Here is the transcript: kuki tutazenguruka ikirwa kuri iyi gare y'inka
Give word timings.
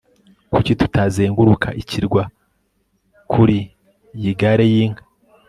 kuki 0.53 0.71
tutazenguruka 0.79 1.67
ikirwa 1.81 2.23
kuri 3.31 3.57
iyi 4.17 4.31
gare 4.39 4.65
y'inka 4.73 5.03